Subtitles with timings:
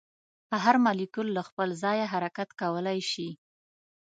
[0.63, 3.29] هر مالیکول له خپل ځایه حرکت کولی شي.